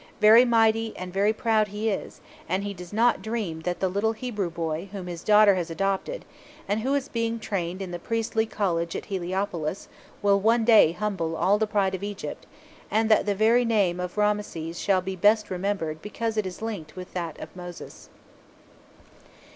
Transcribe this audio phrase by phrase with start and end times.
[0.19, 4.13] Very mighty and very proud he is; and he does not dream that the little
[4.13, 6.25] Hebrew boy whom his daughter has adopted,
[6.67, 9.89] and who is being trained in the priestly college at Heliopolis,
[10.23, 12.47] will one day humble all the pride of Egypt,
[12.89, 16.95] and that the very name of Ramses shall be best remembered because it is linked
[16.95, 18.09] with that of Moses.